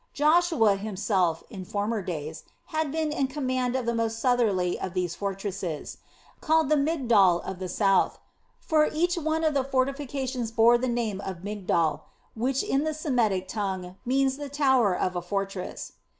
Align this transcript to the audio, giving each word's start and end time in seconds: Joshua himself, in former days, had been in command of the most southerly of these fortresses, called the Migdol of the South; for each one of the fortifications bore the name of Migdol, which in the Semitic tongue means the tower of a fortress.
Joshua 0.13 0.77
himself, 0.77 1.43
in 1.51 1.63
former 1.63 2.01
days, 2.01 2.43
had 2.73 2.91
been 2.91 3.11
in 3.11 3.27
command 3.27 3.75
of 3.75 3.85
the 3.85 3.93
most 3.93 4.17
southerly 4.17 4.79
of 4.79 4.95
these 4.95 5.13
fortresses, 5.13 5.99
called 6.39 6.69
the 6.69 6.75
Migdol 6.75 7.39
of 7.45 7.59
the 7.59 7.69
South; 7.69 8.17
for 8.59 8.89
each 8.91 9.15
one 9.15 9.43
of 9.43 9.53
the 9.53 9.63
fortifications 9.63 10.49
bore 10.49 10.79
the 10.79 10.87
name 10.89 11.21
of 11.21 11.43
Migdol, 11.43 12.01
which 12.33 12.63
in 12.63 12.83
the 12.83 12.95
Semitic 12.95 13.47
tongue 13.47 13.95
means 14.03 14.37
the 14.37 14.49
tower 14.49 14.97
of 14.97 15.15
a 15.15 15.21
fortress. 15.21 15.91